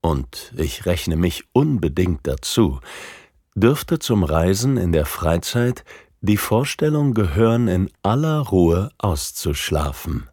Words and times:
und 0.00 0.52
ich 0.56 0.86
rechne 0.86 1.16
mich 1.16 1.44
unbedingt 1.52 2.26
dazu, 2.26 2.80
dürfte 3.54 3.98
zum 3.98 4.24
Reisen 4.24 4.76
in 4.76 4.92
der 4.92 5.06
Freizeit 5.06 5.84
die 6.20 6.36
Vorstellung 6.36 7.14
gehören, 7.14 7.68
in 7.68 7.90
aller 8.02 8.40
Ruhe 8.40 8.90
auszuschlafen. 8.98 10.28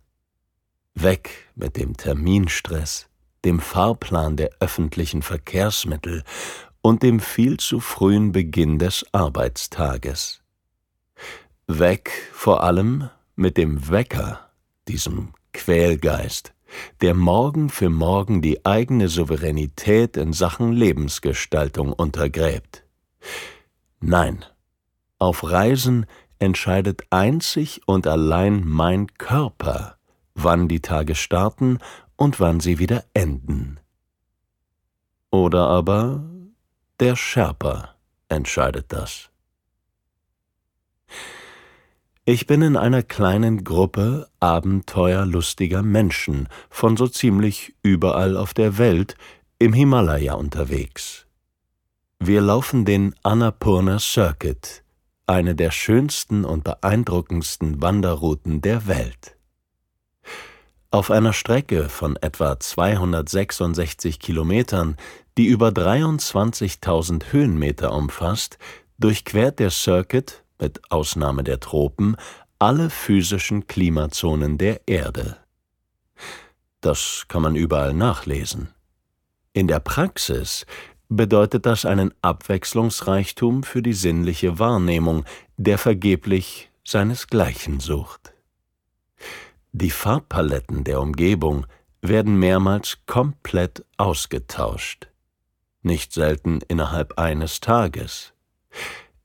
Weg 0.94 1.50
mit 1.56 1.78
dem 1.78 1.98
Terminstress, 1.98 3.08
dem 3.44 3.60
Fahrplan 3.60 4.38
der 4.38 4.50
öffentlichen 4.60 5.22
Verkehrsmittel 5.22 6.24
und 6.82 7.04
dem 7.04 7.20
viel 7.20 7.58
zu 7.58 7.80
frühen 7.80 8.32
Beginn 8.32 8.80
des 8.80 9.06
Arbeitstages. 9.12 10.42
Weg 11.68 12.12
vor 12.32 12.64
allem 12.64 13.10
mit 13.36 13.58
dem 13.58 13.90
Wecker, 13.90 14.50
diesem 14.88 15.34
Quälgeist, 15.54 16.55
der 17.02 17.14
Morgen 17.14 17.70
für 17.70 17.90
Morgen 17.90 18.42
die 18.42 18.66
eigene 18.66 19.08
Souveränität 19.08 20.18
in 20.18 20.34
Sachen 20.34 20.72
Lebensgestaltung 20.72 21.94
untergräbt. 21.94 22.84
Nein, 24.00 24.46
auf 25.20 25.44
Reisen 25.44 26.06
entscheidet 26.40 27.04
einzig 27.10 27.82
und 27.86 28.08
allein 28.08 28.68
mein 28.68 29.08
Körper, 29.18 29.98
wann 30.34 30.68
die 30.68 30.82
Tage 30.82 31.16
starten 31.16 31.80
und 32.16 32.40
wann 32.40 32.60
sie 32.60 32.80
wieder 32.80 33.04
enden. 33.14 33.80
Oder 35.32 35.68
aber 35.68 36.24
der 37.00 37.16
Sherpa 37.16 37.96
entscheidet 38.30 38.94
das. 38.94 39.30
Ich 42.28 42.48
bin 42.48 42.64
in 42.64 42.76
einer 42.76 43.04
kleinen 43.04 43.64
Gruppe 43.64 44.28
abenteuerlustiger 44.40 45.84
Menschen 45.84 46.50
von 46.72 46.98
so 46.98 47.08
ziemlich 47.08 47.76
überall 47.84 48.36
auf 48.36 48.56
der 48.56 48.80
Welt 48.80 49.16
im 49.60 49.74
Himalaya 49.74 50.34
unterwegs. 50.34 51.28
Wir 52.18 52.42
laufen 52.42 52.84
den 52.84 53.14
Annapurna 53.22 54.00
Circuit, 54.00 54.84
eine 55.28 55.54
der 55.54 55.70
schönsten 55.70 56.46
und 56.46 56.64
beeindruckendsten 56.64 57.84
Wanderrouten 57.84 58.60
der 58.60 58.88
Welt. 58.88 59.38
Auf 60.90 61.12
einer 61.12 61.34
Strecke 61.34 61.90
von 61.90 62.16
etwa 62.16 62.60
266 62.60 64.20
Kilometern, 64.20 64.98
die 65.38 65.46
über 65.46 65.68
23.000 65.68 67.34
Höhenmeter 67.34 67.94
umfasst, 67.94 68.58
durchquert 68.98 69.60
der 69.60 69.70
Circuit 69.70 70.45
mit 70.60 70.92
Ausnahme 70.92 71.44
der 71.44 71.60
Tropen, 71.60 72.16
alle 72.60 72.90
physischen 72.90 73.68
Klimazonen 73.68 74.58
der 74.58 74.88
Erde. 74.88 75.38
Das 76.82 77.26
kann 77.28 77.42
man 77.42 77.56
überall 77.56 77.94
nachlesen. 77.94 78.70
In 79.54 79.68
der 79.68 79.80
Praxis 79.80 80.66
bedeutet 81.10 81.66
das 81.66 81.86
einen 81.86 82.14
Abwechslungsreichtum 82.22 83.64
für 83.64 83.82
die 83.82 83.94
sinnliche 83.94 84.60
Wahrnehmung, 84.60 85.26
der 85.58 85.78
vergeblich 85.78 86.70
seinesgleichen 86.84 87.80
sucht. 87.80 88.34
Die 89.72 89.92
Farbpaletten 89.92 90.84
der 90.84 91.02
Umgebung 91.02 91.66
werden 92.02 92.38
mehrmals 92.38 93.00
komplett 93.06 93.84
ausgetauscht, 93.98 95.08
nicht 95.82 96.14
selten 96.14 96.62
innerhalb 96.68 97.18
eines 97.18 97.60
Tages. 97.60 98.34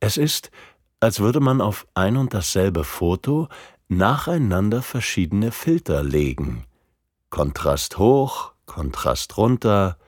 Es 0.01 0.17
ist, 0.17 0.51
als 1.01 1.21
würde 1.21 1.41
man 1.41 1.61
auf 1.61 1.87
ein 1.95 2.17
und 2.17 2.35
dasselbe 2.35 2.85
Foto 2.85 3.49
nacheinander 3.89 4.83
verschiedene 4.83 5.51
Filter 5.51 6.03
legen. 6.03 6.65
Kontrast 7.31 7.99
hoch, 7.99 8.53
Kontrast 8.67 9.37
runter, 9.37 9.99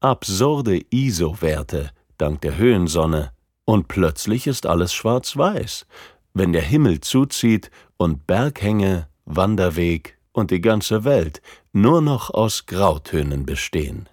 absurde 0.00 0.80
ISO-Werte 0.90 1.90
dank 2.18 2.40
der 2.40 2.56
Höhensonne, 2.56 3.32
und 3.64 3.88
plötzlich 3.88 4.46
ist 4.46 4.64
alles 4.64 4.94
schwarz-weiß, 4.94 5.86
wenn 6.34 6.52
der 6.52 6.62
Himmel 6.62 7.00
zuzieht 7.00 7.70
und 7.96 8.26
Berghänge, 8.26 9.08
Wanderweg 9.24 10.18
und 10.32 10.52
die 10.52 10.60
ganze 10.60 11.04
Welt 11.04 11.42
nur 11.72 12.00
noch 12.00 12.30
aus 12.30 12.66
Grautönen 12.66 13.44
bestehen. 13.44 14.08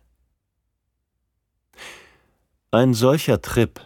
Ein 2.71 2.95
solcher 2.95 3.41
Trip 3.41 3.79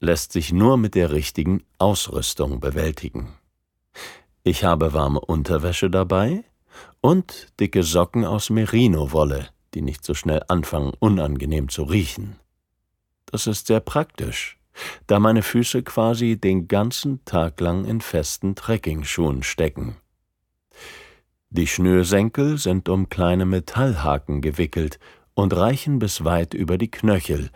lässt 0.00 0.32
sich 0.32 0.52
nur 0.52 0.76
mit 0.78 0.94
der 0.94 1.12
richtigen 1.12 1.62
Ausrüstung 1.78 2.58
bewältigen. 2.58 3.28
Ich 4.42 4.64
habe 4.64 4.94
warme 4.94 5.20
Unterwäsche 5.20 5.90
dabei 5.90 6.44
und 7.02 7.48
dicke 7.60 7.82
Socken 7.82 8.24
aus 8.24 8.48
Merino-Wolle, 8.48 9.50
die 9.74 9.82
nicht 9.82 10.04
so 10.04 10.14
schnell 10.14 10.42
anfangen, 10.48 10.92
unangenehm 10.98 11.68
zu 11.68 11.84
riechen. 11.84 12.36
Das 13.26 13.46
ist 13.46 13.66
sehr 13.66 13.80
praktisch, 13.80 14.58
da 15.06 15.20
meine 15.20 15.42
Füße 15.42 15.82
quasi 15.82 16.40
den 16.40 16.66
ganzen 16.66 17.22
Tag 17.26 17.60
lang 17.60 17.84
in 17.84 18.00
festen 18.00 18.54
Trekkingschuhen 18.54 19.42
stecken. 19.42 19.96
Die 21.50 21.66
Schnürsenkel 21.66 22.58
sind 22.58 22.88
um 22.88 23.08
kleine 23.08 23.44
Metallhaken 23.44 24.40
gewickelt 24.40 24.98
und 25.34 25.54
reichen 25.54 25.98
bis 25.98 26.24
weit 26.24 26.54
über 26.54 26.78
die 26.78 26.90
Knöchel, 26.90 27.50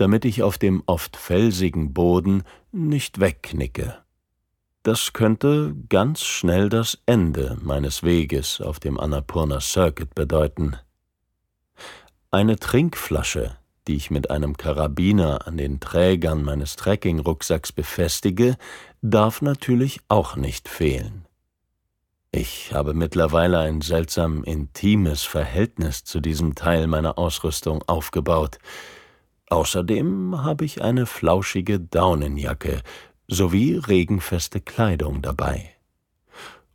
damit 0.00 0.24
ich 0.24 0.42
auf 0.42 0.56
dem 0.56 0.82
oft 0.86 1.18
felsigen 1.18 1.92
Boden 1.92 2.42
nicht 2.72 3.20
wegknicke. 3.20 3.98
Das 4.82 5.12
könnte 5.12 5.74
ganz 5.90 6.22
schnell 6.22 6.70
das 6.70 6.98
Ende 7.04 7.58
meines 7.60 8.02
Weges 8.02 8.62
auf 8.62 8.80
dem 8.80 8.98
Annapurna 8.98 9.60
Circuit 9.60 10.14
bedeuten. 10.14 10.76
Eine 12.30 12.56
Trinkflasche, 12.58 13.58
die 13.86 13.96
ich 13.96 14.10
mit 14.10 14.30
einem 14.30 14.56
Karabiner 14.56 15.46
an 15.46 15.58
den 15.58 15.80
Trägern 15.80 16.42
meines 16.44 16.76
Trekkingrucksacks 16.76 17.70
befestige, 17.70 18.56
darf 19.02 19.42
natürlich 19.42 20.00
auch 20.08 20.34
nicht 20.34 20.70
fehlen. 20.70 21.26
Ich 22.32 22.72
habe 22.72 22.94
mittlerweile 22.94 23.58
ein 23.58 23.82
seltsam 23.82 24.44
intimes 24.44 25.24
Verhältnis 25.24 26.04
zu 26.04 26.20
diesem 26.20 26.54
Teil 26.54 26.86
meiner 26.86 27.18
Ausrüstung 27.18 27.82
aufgebaut, 27.86 28.58
Außerdem 29.50 30.44
habe 30.44 30.64
ich 30.64 30.80
eine 30.80 31.06
flauschige 31.06 31.80
Daunenjacke 31.80 32.82
sowie 33.26 33.74
regenfeste 33.76 34.60
Kleidung 34.60 35.22
dabei. 35.22 35.74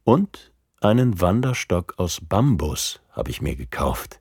Und 0.03 0.51
einen 0.81 1.19
Wanderstock 1.21 1.95
aus 1.97 2.19
Bambus 2.21 3.01
habe 3.11 3.31
ich 3.31 3.41
mir 3.41 3.55
gekauft. 3.55 4.19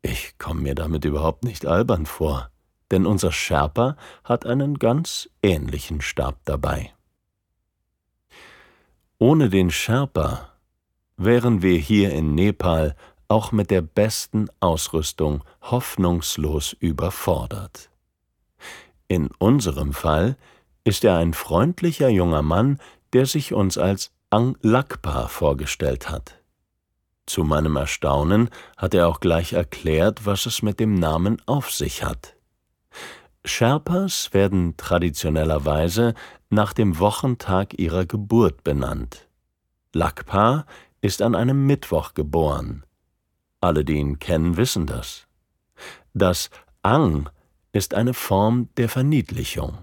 Ich 0.00 0.38
komme 0.38 0.62
mir 0.62 0.74
damit 0.74 1.04
überhaupt 1.04 1.44
nicht 1.44 1.66
albern 1.66 2.06
vor, 2.06 2.50
denn 2.90 3.04
unser 3.04 3.32
Sherpa 3.32 3.96
hat 4.24 4.46
einen 4.46 4.78
ganz 4.78 5.28
ähnlichen 5.42 6.00
Stab 6.00 6.38
dabei. 6.46 6.92
Ohne 9.18 9.50
den 9.50 9.70
Sherpa 9.70 10.52
wären 11.16 11.60
wir 11.60 11.76
hier 11.76 12.12
in 12.12 12.34
Nepal 12.34 12.96
auch 13.28 13.52
mit 13.52 13.70
der 13.70 13.82
besten 13.82 14.48
Ausrüstung 14.60 15.44
hoffnungslos 15.62 16.72
überfordert. 16.72 17.90
In 19.08 19.28
unserem 19.38 19.92
Fall 19.92 20.36
ist 20.84 21.04
er 21.04 21.16
ein 21.16 21.34
freundlicher 21.34 22.08
junger 22.08 22.42
Mann, 22.42 22.78
der 23.12 23.26
sich 23.26 23.54
uns 23.54 23.78
als 23.78 24.12
Ang 24.30 24.56
Lakpa 24.60 25.28
vorgestellt 25.28 26.10
hat. 26.10 26.40
Zu 27.26 27.44
meinem 27.44 27.76
Erstaunen 27.76 28.50
hat 28.76 28.94
er 28.94 29.08
auch 29.08 29.20
gleich 29.20 29.52
erklärt, 29.52 30.26
was 30.26 30.46
es 30.46 30.62
mit 30.62 30.78
dem 30.80 30.94
Namen 30.94 31.40
auf 31.46 31.70
sich 31.70 32.02
hat. 32.02 32.34
Sherpas 33.44 34.32
werden 34.32 34.76
traditionellerweise 34.76 36.14
nach 36.50 36.72
dem 36.72 36.98
Wochentag 36.98 37.78
ihrer 37.78 38.06
Geburt 38.06 38.64
benannt. 38.64 39.28
Lakpa 39.92 40.66
ist 41.00 41.22
an 41.22 41.34
einem 41.34 41.66
Mittwoch 41.66 42.14
geboren. 42.14 42.84
Alle, 43.64 43.82
die 43.82 43.94
ihn 43.94 44.18
kennen, 44.18 44.58
wissen 44.58 44.84
das. 44.84 45.26
Das 46.12 46.50
Ang 46.82 47.30
ist 47.72 47.94
eine 47.94 48.12
Form 48.12 48.68
der 48.76 48.90
Verniedlichung. 48.90 49.78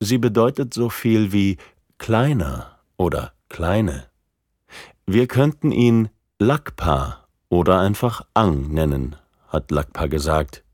Sie 0.00 0.18
bedeutet 0.18 0.74
so 0.74 0.88
viel 0.88 1.30
wie 1.30 1.58
kleiner 1.98 2.80
oder 2.96 3.34
kleine. 3.48 4.08
Wir 5.06 5.28
könnten 5.28 5.70
ihn 5.70 6.08
Lakpa 6.40 7.28
oder 7.48 7.78
einfach 7.78 8.22
Ang 8.34 8.74
nennen, 8.74 9.14
hat 9.46 9.70
Lakpa 9.70 10.08
gesagt. 10.08 10.64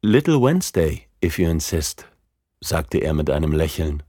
Little 0.00 0.40
Wednesday, 0.40 1.06
if 1.22 1.38
you 1.38 1.50
insist, 1.50 2.06
sagte 2.62 2.96
er 2.96 3.12
mit 3.12 3.28
einem 3.28 3.52
Lächeln. 3.52 4.02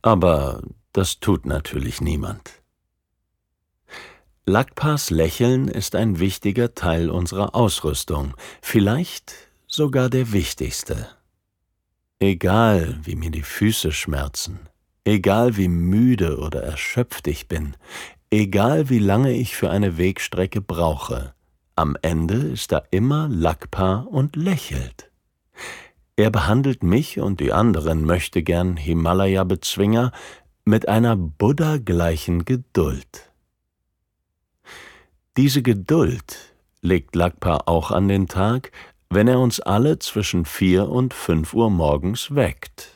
Aber 0.00 0.62
das 0.92 1.20
tut 1.20 1.44
natürlich 1.44 2.00
niemand. 2.00 2.63
Lakpas 4.46 5.08
Lächeln 5.08 5.68
ist 5.68 5.94
ein 5.96 6.18
wichtiger 6.18 6.74
Teil 6.74 7.08
unserer 7.08 7.54
Ausrüstung, 7.54 8.34
vielleicht 8.60 9.32
sogar 9.66 10.10
der 10.10 10.32
wichtigste. 10.32 11.08
Egal, 12.18 13.00
wie 13.04 13.16
mir 13.16 13.30
die 13.30 13.40
Füße 13.40 13.90
schmerzen, 13.90 14.68
egal 15.06 15.56
wie 15.56 15.68
müde 15.68 16.40
oder 16.40 16.62
erschöpft 16.62 17.26
ich 17.26 17.48
bin, 17.48 17.74
egal 18.30 18.90
wie 18.90 18.98
lange 18.98 19.32
ich 19.32 19.56
für 19.56 19.70
eine 19.70 19.96
Wegstrecke 19.96 20.60
brauche, 20.60 21.32
am 21.74 21.96
Ende 22.02 22.34
ist 22.34 22.70
da 22.70 22.82
immer 22.90 23.28
Lakpa 23.30 24.00
und 24.00 24.36
lächelt. 24.36 25.10
Er 26.16 26.28
behandelt 26.28 26.82
mich 26.82 27.18
und 27.18 27.40
die 27.40 27.54
anderen 27.54 28.04
möchte 28.04 28.42
gern 28.42 28.76
Himalaya-Bezwinger 28.76 30.12
mit 30.66 30.86
einer 30.86 31.16
Buddha-gleichen 31.16 32.44
Geduld. 32.44 33.33
Diese 35.36 35.62
Geduld 35.62 36.54
legt 36.80 37.16
Lakpa 37.16 37.62
auch 37.66 37.90
an 37.90 38.06
den 38.06 38.28
Tag, 38.28 38.70
wenn 39.10 39.26
er 39.26 39.40
uns 39.40 39.58
alle 39.58 39.98
zwischen 39.98 40.44
vier 40.44 40.88
und 40.88 41.12
fünf 41.12 41.54
Uhr 41.54 41.70
morgens 41.70 42.36
weckt. 42.36 42.90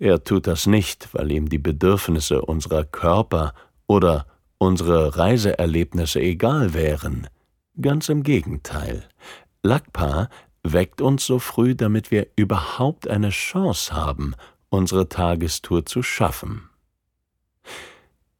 Er 0.00 0.24
tut 0.24 0.48
das 0.48 0.66
nicht, 0.66 1.14
weil 1.14 1.30
ihm 1.30 1.48
die 1.48 1.58
Bedürfnisse 1.58 2.42
unserer 2.42 2.84
Körper 2.84 3.54
oder 3.86 4.26
unsere 4.58 5.16
Reiseerlebnisse 5.16 6.20
egal 6.20 6.74
wären. 6.74 7.28
Ganz 7.80 8.08
im 8.08 8.24
Gegenteil. 8.24 9.08
Lakpa 9.62 10.28
weckt 10.64 11.00
uns 11.00 11.26
so 11.26 11.38
früh, 11.38 11.76
damit 11.76 12.10
wir 12.10 12.26
überhaupt 12.34 13.06
eine 13.06 13.30
Chance 13.30 13.94
haben, 13.94 14.34
unsere 14.68 15.08
Tagestour 15.08 15.86
zu 15.86 16.02
schaffen. 16.02 16.68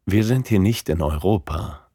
Wir 0.06 0.24
sind 0.24 0.48
hier 0.48 0.60
nicht 0.60 0.88
in 0.88 1.02
Europa. 1.02 1.85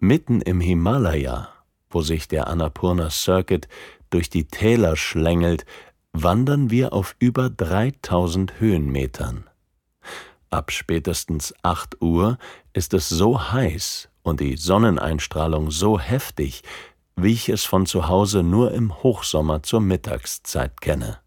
Mitten 0.00 0.40
im 0.40 0.60
Himalaya, 0.60 1.48
wo 1.90 2.02
sich 2.02 2.28
der 2.28 2.46
Annapurna 2.46 3.10
Circuit 3.10 3.66
durch 4.10 4.30
die 4.30 4.44
Täler 4.44 4.94
schlängelt, 4.94 5.66
wandern 6.12 6.70
wir 6.70 6.92
auf 6.92 7.16
über 7.18 7.50
3000 7.50 8.60
Höhenmetern. 8.60 9.50
Ab 10.50 10.70
spätestens 10.70 11.52
8 11.62 12.00
Uhr 12.00 12.38
ist 12.72 12.94
es 12.94 13.08
so 13.08 13.50
heiß 13.50 14.08
und 14.22 14.38
die 14.38 14.56
Sonneneinstrahlung 14.56 15.72
so 15.72 15.98
heftig, 15.98 16.62
wie 17.16 17.32
ich 17.32 17.48
es 17.48 17.64
von 17.64 17.84
zu 17.84 18.06
Hause 18.06 18.44
nur 18.44 18.70
im 18.70 19.02
Hochsommer 19.02 19.64
zur 19.64 19.80
Mittagszeit 19.80 20.80
kenne. 20.80 21.18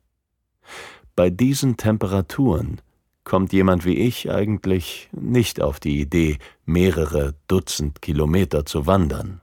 Bei 1.18 1.30
diesen 1.30 1.76
Temperaturen 1.76 2.80
kommt 3.24 3.54
jemand 3.54 3.86
wie 3.86 3.98
ich 3.98 4.32
eigentlich 4.32 5.10
nicht 5.12 5.62
auf 5.62 5.80
die 5.80 6.00
Idee, 6.00 6.38
mehrere 6.66 7.36
Dutzend 7.48 8.02
Kilometer 8.02 8.66
zu 8.66 8.88
wandern. 8.88 9.42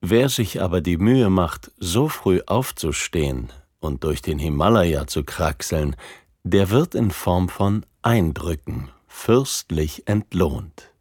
Wer 0.00 0.28
sich 0.28 0.62
aber 0.62 0.80
die 0.80 0.96
Mühe 0.96 1.30
macht, 1.30 1.72
so 1.78 2.08
früh 2.08 2.40
aufzustehen 2.46 3.48
und 3.80 4.04
durch 4.04 4.22
den 4.22 4.38
Himalaya 4.38 5.06
zu 5.06 5.24
kraxeln, 5.24 5.96
der 6.44 6.70
wird 6.70 6.94
in 6.94 7.10
Form 7.10 7.48
von 7.48 7.84
Eindrücken 8.02 8.90
fürstlich 9.06 10.06
entlohnt. 10.06 10.92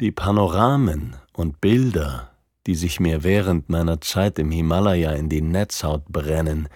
Die 0.00 0.12
Panoramen 0.12 1.16
und 1.32 1.60
Bilder, 1.60 2.30
die 2.66 2.74
sich 2.74 3.00
mir 3.00 3.24
während 3.24 3.68
meiner 3.68 4.00
Zeit 4.00 4.38
im 4.38 4.50
Himalaya 4.50 5.12
in 5.12 5.28
die 5.28 5.42
Netzhaut 5.42 6.06
brennen, 6.06 6.68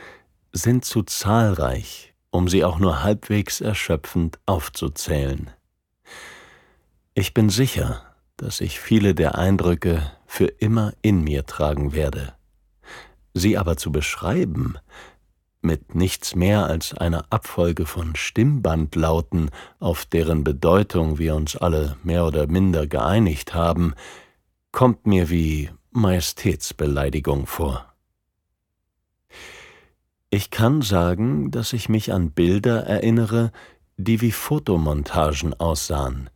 sind 0.52 0.84
zu 0.84 1.02
zahlreich, 1.02 2.13
um 2.34 2.48
sie 2.48 2.64
auch 2.64 2.80
nur 2.80 3.04
halbwegs 3.04 3.60
erschöpfend 3.60 4.40
aufzuzählen. 4.44 5.50
Ich 7.14 7.32
bin 7.32 7.48
sicher, 7.48 8.02
dass 8.36 8.60
ich 8.60 8.80
viele 8.80 9.14
der 9.14 9.38
Eindrücke 9.38 10.10
für 10.26 10.46
immer 10.46 10.92
in 11.00 11.22
mir 11.22 11.46
tragen 11.46 11.92
werde. 11.92 12.34
Sie 13.34 13.56
aber 13.56 13.76
zu 13.76 13.92
beschreiben, 13.92 14.76
mit 15.60 15.94
nichts 15.94 16.34
mehr 16.34 16.66
als 16.66 16.92
einer 16.92 17.24
Abfolge 17.30 17.86
von 17.86 18.16
Stimmbandlauten, 18.16 19.52
auf 19.78 20.04
deren 20.04 20.42
Bedeutung 20.42 21.18
wir 21.18 21.36
uns 21.36 21.54
alle 21.54 21.96
mehr 22.02 22.26
oder 22.26 22.48
minder 22.48 22.88
geeinigt 22.88 23.54
haben, 23.54 23.94
kommt 24.72 25.06
mir 25.06 25.30
wie 25.30 25.70
Majestätsbeleidigung 25.92 27.46
vor. 27.46 27.93
Ich 30.34 30.50
kann 30.50 30.82
sagen, 30.82 31.52
dass 31.52 31.72
ich 31.72 31.88
mich 31.88 32.12
an 32.12 32.32
Bilder 32.32 32.82
erinnere, 32.82 33.52
die 33.96 34.20
wie 34.20 34.32
Fotomontagen 34.32 35.54
aussahen, 35.54 36.28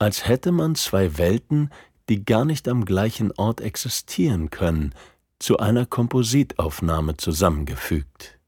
als 0.00 0.26
hätte 0.26 0.50
man 0.50 0.74
zwei 0.74 1.18
Welten, 1.18 1.70
die 2.08 2.24
gar 2.24 2.44
nicht 2.44 2.66
am 2.66 2.84
gleichen 2.84 3.30
Ort 3.30 3.60
existieren 3.60 4.50
können, 4.50 4.92
zu 5.38 5.58
einer 5.58 5.86
Kompositaufnahme 5.86 7.16
zusammengefügt. 7.16 8.40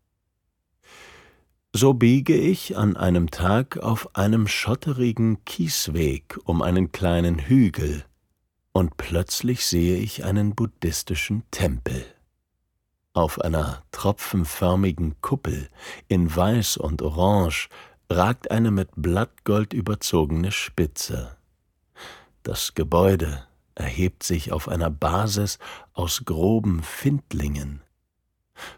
So 1.72 1.94
biege 1.94 2.34
ich 2.34 2.76
an 2.76 2.96
einem 2.96 3.30
Tag 3.30 3.76
auf 3.76 4.16
einem 4.16 4.48
schotterigen 4.48 5.44
Kiesweg 5.44 6.36
um 6.42 6.62
einen 6.62 6.90
kleinen 6.90 7.38
Hügel, 7.38 8.04
und 8.72 8.96
plötzlich 8.96 9.66
sehe 9.66 9.98
ich 9.98 10.24
einen 10.24 10.56
buddhistischen 10.56 11.44
Tempel. 11.52 12.04
Auf 13.16 13.40
einer 13.40 13.82
tropfenförmigen 13.92 15.18
Kuppel 15.22 15.70
in 16.06 16.36
Weiß 16.36 16.76
und 16.76 17.00
Orange 17.00 17.70
ragt 18.10 18.50
eine 18.50 18.70
mit 18.70 18.90
Blattgold 18.94 19.72
überzogene 19.72 20.52
Spitze. 20.52 21.34
Das 22.42 22.74
Gebäude 22.74 23.46
erhebt 23.74 24.22
sich 24.22 24.52
auf 24.52 24.68
einer 24.68 24.90
Basis 24.90 25.58
aus 25.94 26.26
groben 26.26 26.82
Findlingen. 26.82 27.80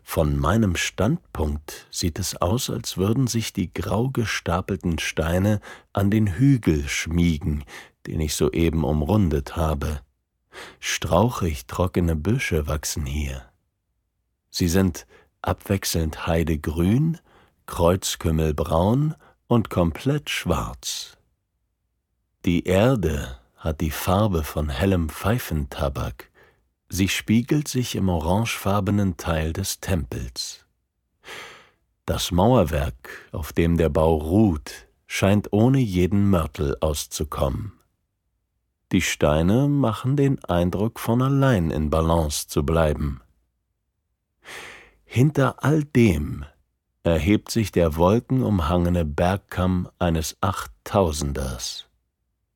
Von 0.04 0.38
meinem 0.38 0.76
Standpunkt 0.76 1.88
sieht 1.90 2.20
es 2.20 2.40
aus, 2.40 2.70
als 2.70 2.96
würden 2.96 3.26
sich 3.26 3.52
die 3.52 3.74
grau 3.74 4.08
gestapelten 4.08 5.00
Steine 5.00 5.60
an 5.92 6.12
den 6.12 6.28
Hügel 6.28 6.88
schmiegen, 6.88 7.64
den 8.06 8.20
ich 8.20 8.36
soeben 8.36 8.84
umrundet 8.84 9.56
habe. 9.56 10.00
Strauchig 10.78 11.66
trockene 11.66 12.14
Büsche 12.14 12.68
wachsen 12.68 13.04
hier. 13.04 13.47
Sie 14.50 14.68
sind 14.68 15.06
abwechselnd 15.42 16.26
heidegrün, 16.26 17.18
kreuzkümmelbraun 17.66 19.14
und 19.46 19.70
komplett 19.70 20.30
schwarz. 20.30 21.16
Die 22.44 22.64
Erde 22.64 23.38
hat 23.56 23.80
die 23.80 23.90
Farbe 23.90 24.44
von 24.44 24.68
hellem 24.68 25.08
Pfeifentabak, 25.08 26.30
sie 26.88 27.08
spiegelt 27.08 27.68
sich 27.68 27.96
im 27.96 28.08
orangefarbenen 28.08 29.16
Teil 29.16 29.52
des 29.52 29.80
Tempels. 29.80 30.64
Das 32.06 32.30
Mauerwerk, 32.30 33.28
auf 33.32 33.52
dem 33.52 33.76
der 33.76 33.90
Bau 33.90 34.14
ruht, 34.16 34.88
scheint 35.06 35.52
ohne 35.52 35.78
jeden 35.78 36.30
Mörtel 36.30 36.76
auszukommen. 36.80 37.72
Die 38.92 39.02
Steine 39.02 39.68
machen 39.68 40.16
den 40.16 40.42
Eindruck, 40.44 40.98
von 40.98 41.20
allein 41.20 41.70
in 41.70 41.90
Balance 41.90 42.48
zu 42.48 42.64
bleiben. 42.64 43.20
Hinter 45.10 45.64
all 45.64 45.84
dem 45.84 46.44
erhebt 47.02 47.50
sich 47.50 47.72
der 47.72 47.96
wolkenumhangene 47.96 49.06
Bergkamm 49.06 49.88
eines 49.98 50.36
Achttausenders. 50.42 51.88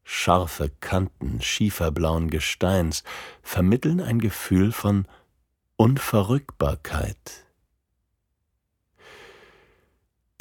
Scharfe 0.04 0.68
Kanten 0.68 1.40
schieferblauen 1.40 2.28
Gesteins 2.28 3.04
vermitteln 3.40 4.02
ein 4.02 4.18
Gefühl 4.18 4.71
von 4.71 5.09
Unverrückbarkeit. 5.76 7.47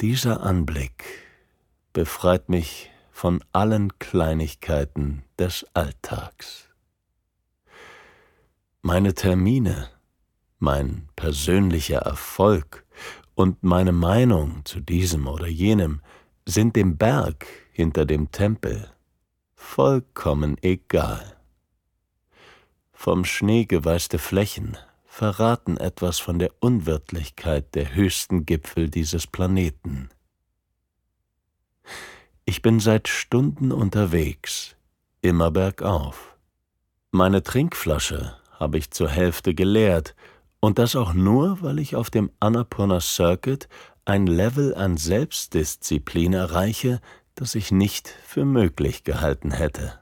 Dieser 0.02 0.42
Anblick 0.42 1.04
befreit 1.94 2.50
mich 2.50 2.90
von 3.10 3.42
allen 3.54 3.98
Kleinigkeiten 3.98 5.24
des 5.38 5.64
Alltags. 5.72 6.68
Meine 8.82 9.14
Termine, 9.14 9.88
mein 10.62 11.08
persönlicher 11.16 11.98
Erfolg 11.98 12.86
und 13.34 13.64
meine 13.64 13.90
Meinung 13.90 14.64
zu 14.64 14.78
diesem 14.78 15.26
oder 15.26 15.48
jenem 15.48 16.00
sind 16.46 16.76
dem 16.76 16.96
Berg 16.96 17.46
hinter 17.72 18.06
dem 18.06 18.30
Tempel 18.30 18.88
vollkommen 19.56 20.56
egal. 20.62 21.36
Vom 22.92 23.24
Schnee 23.24 23.64
geweißte 23.64 24.20
Flächen 24.20 24.78
verraten 25.04 25.78
etwas 25.78 26.20
von 26.20 26.38
der 26.38 26.52
Unwirtlichkeit 26.60 27.74
der 27.74 27.96
höchsten 27.96 28.46
Gipfel 28.46 28.88
dieses 28.88 29.26
Planeten. 29.26 30.10
Ich 32.44 32.62
bin 32.62 32.78
seit 32.78 33.08
Stunden 33.08 33.72
unterwegs, 33.72 34.76
immer 35.22 35.50
bergauf. 35.50 36.36
Meine 37.10 37.42
Trinkflasche 37.42 38.36
habe 38.52 38.78
ich 38.78 38.92
zur 38.92 39.08
Hälfte 39.08 39.54
geleert, 39.54 40.14
und 40.62 40.78
das 40.78 40.94
auch 40.94 41.12
nur, 41.12 41.60
weil 41.60 41.80
ich 41.80 41.96
auf 41.96 42.08
dem 42.08 42.30
Annapurna 42.38 43.00
Circuit 43.00 43.68
ein 44.04 44.28
Level 44.28 44.76
an 44.76 44.96
Selbstdisziplin 44.96 46.34
erreiche, 46.34 47.00
das 47.34 47.56
ich 47.56 47.72
nicht 47.72 48.08
für 48.24 48.44
möglich 48.44 49.02
gehalten 49.02 49.50
hätte. 49.50 49.98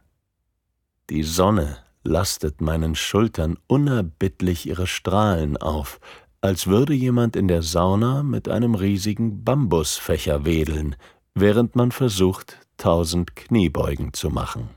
Die 1.08 1.22
Sonne 1.22 1.78
lastet 2.04 2.60
meinen 2.60 2.94
Schultern 2.94 3.56
unerbittlich 3.68 4.66
ihre 4.66 4.86
Strahlen 4.86 5.56
auf, 5.56 5.98
als 6.42 6.66
würde 6.66 6.92
jemand 6.92 7.36
in 7.36 7.48
der 7.48 7.62
Sauna 7.62 8.22
mit 8.22 8.46
einem 8.46 8.74
riesigen 8.74 9.42
Bambusfächer 9.42 10.44
wedeln, 10.44 10.94
während 11.34 11.74
man 11.74 11.90
versucht, 11.90 12.58
tausend 12.76 13.34
Kniebeugen 13.34 14.12
zu 14.12 14.28
machen. 14.28 14.68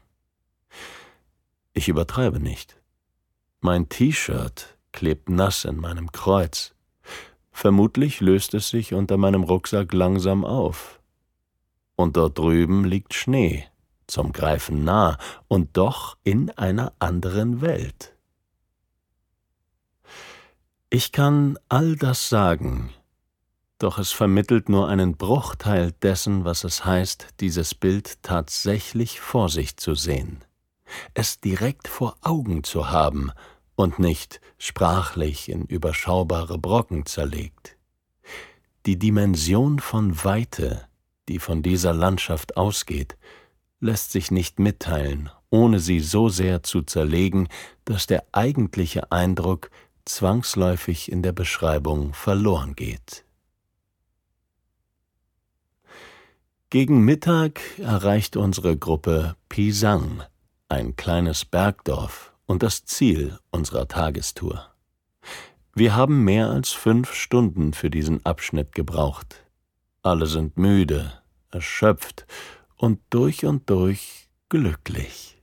Ich 1.73 1.89
übertreibe 1.89 2.39
nicht. 2.39 2.81
Mein 3.59 3.89
T-Shirt 3.89 4.73
klebt 4.93 5.29
nass 5.29 5.65
in 5.65 5.75
meinem 5.75 6.12
Kreuz. 6.12 6.73
Vermutlich 7.51 8.21
löst 8.21 8.53
es 8.53 8.69
sich 8.69 8.93
unter 8.93 9.17
meinem 9.17 9.43
Rucksack 9.43 9.93
langsam 9.93 10.45
auf. 10.45 11.01
Und 11.95 12.17
dort 12.17 12.38
drüben 12.38 12.85
liegt 12.85 13.13
Schnee, 13.13 13.65
zum 14.07 14.31
Greifen 14.31 14.83
nah 14.83 15.17
und 15.47 15.77
doch 15.77 16.17
in 16.23 16.50
einer 16.51 16.93
anderen 17.00 17.62
Welt. 17.62 18.15
Ich 20.89 21.12
kann 21.12 21.57
all 21.69 21.95
das 21.95 22.29
sagen, 22.29 22.91
doch 23.79 23.97
es 23.97 24.12
vermittelt 24.12 24.69
nur 24.69 24.88
einen 24.88 25.17
Bruchteil 25.17 25.91
dessen, 25.91 26.45
was 26.45 26.63
es 26.63 26.85
heißt, 26.85 27.27
dieses 27.39 27.75
Bild 27.75 28.21
tatsächlich 28.23 29.19
vor 29.19 29.50
sich 29.50 29.77
zu 29.77 29.95
sehen, 29.95 30.43
es 31.13 31.39
direkt 31.39 31.88
vor 31.88 32.15
Augen 32.21 32.63
zu 32.63 32.91
haben 32.91 33.31
und 33.75 34.00
nicht 34.00 34.39
sprachlich 34.58 35.50
in 35.50 35.65
überschaubare 35.65 36.58
Brocken 36.58 37.06
zerlegt. 37.06 37.77
Die 38.86 39.00
Dimension 39.00 39.80
von 39.80 40.24
Weite, 40.24 40.88
die 41.30 41.39
von 41.39 41.63
dieser 41.63 41.94
Landschaft 41.94 42.58
ausgeht, 42.58 43.18
lässt 43.80 44.12
sich 44.12 44.32
nicht 44.32 44.60
mitteilen, 44.60 45.30
ohne 45.50 45.80
sie 45.80 46.00
so 46.00 46.30
sehr 46.30 46.63
zu 46.63 46.82
zerlegen, 46.82 47.48
dass 47.86 48.08
der 48.08 48.25
eigentliche 48.32 49.12
Eindruck 49.12 49.70
zwangsläufig 50.06 51.12
in 51.12 51.22
der 51.22 51.32
Beschreibung 51.32 52.13
verloren 52.13 52.75
geht. 52.75 53.25
Gegen 56.70 57.01
Mittag 57.01 57.62
erreicht 57.77 58.36
unsere 58.36 58.75
Gruppe 58.75 59.36
Pisang, 59.48 60.24
ein 60.70 60.96
kleines 60.96 61.46
Bergdorf 61.46 62.32
und 62.45 62.63
das 62.63 62.85
Ziel 62.85 63.38
unserer 63.51 63.88
Tagestour. 63.88 64.73
Wir 65.75 65.95
haben 65.95 66.23
mehr 66.23 66.50
als 66.50 66.71
fünf 66.71 67.13
Stunden 67.13 67.73
für 67.73 67.89
diesen 67.89 68.25
Abschnitt 68.25 68.73
gebraucht. 68.73 69.43
Alle 70.01 70.27
sind 70.27 70.57
müde, 70.57 71.13
erschöpft 71.50 72.27
und 72.77 73.00
durch 73.09 73.45
und 73.45 73.69
durch 73.69 74.29
glücklich. 74.50 75.41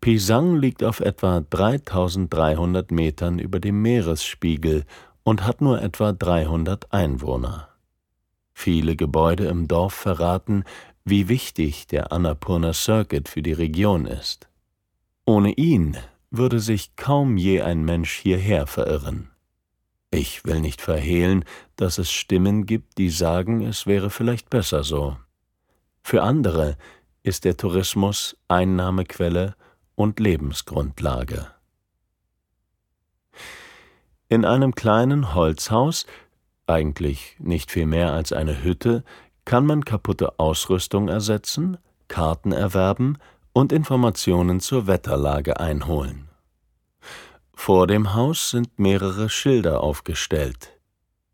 Pisang 0.00 0.56
liegt 0.56 0.84
auf 0.84 1.00
etwa 1.00 1.40
3300 1.40 2.92
Metern 2.92 3.38
über 3.38 3.58
dem 3.58 3.82
Meeresspiegel 3.82 4.84
und 5.24 5.44
hat 5.44 5.60
nur 5.60 5.82
etwa 5.82 6.12
300 6.12 6.92
Einwohner. 6.92 7.68
Viele 8.52 8.96
Gebäude 8.96 9.46
im 9.46 9.66
Dorf 9.66 9.94
verraten, 9.94 10.64
wie 11.04 11.28
wichtig 11.28 11.86
der 11.88 12.12
Annapurna 12.12 12.72
Circuit 12.72 13.28
für 13.28 13.42
die 13.42 13.52
Region 13.52 14.06
ist. 14.06 14.48
Ohne 15.28 15.52
ihn 15.52 15.94
würde 16.30 16.58
sich 16.58 16.96
kaum 16.96 17.36
je 17.36 17.60
ein 17.60 17.84
Mensch 17.84 18.14
hierher 18.14 18.66
verirren. 18.66 19.28
Ich 20.10 20.46
will 20.46 20.58
nicht 20.58 20.80
verhehlen, 20.80 21.44
dass 21.76 21.98
es 21.98 22.10
Stimmen 22.10 22.64
gibt, 22.64 22.96
die 22.96 23.10
sagen, 23.10 23.60
es 23.60 23.86
wäre 23.86 24.08
vielleicht 24.08 24.48
besser 24.48 24.84
so. 24.84 25.18
Für 26.02 26.22
andere 26.22 26.78
ist 27.22 27.44
der 27.44 27.58
Tourismus 27.58 28.38
Einnahmequelle 28.48 29.54
und 29.96 30.18
Lebensgrundlage. 30.18 31.48
In 34.30 34.46
einem 34.46 34.74
kleinen 34.74 35.34
Holzhaus 35.34 36.06
eigentlich 36.66 37.36
nicht 37.38 37.70
viel 37.70 37.84
mehr 37.84 38.14
als 38.14 38.32
eine 38.32 38.62
Hütte, 38.62 39.04
kann 39.44 39.66
man 39.66 39.84
kaputte 39.84 40.38
Ausrüstung 40.38 41.08
ersetzen, 41.08 41.76
Karten 42.08 42.52
erwerben 42.52 43.18
und 43.52 43.72
Informationen 43.72 44.60
zur 44.60 44.86
Wetterlage 44.86 45.58
einholen. 45.58 46.28
Vor 47.54 47.86
dem 47.86 48.14
Haus 48.14 48.50
sind 48.50 48.78
mehrere 48.78 49.28
Schilder 49.28 49.82
aufgestellt. 49.82 50.78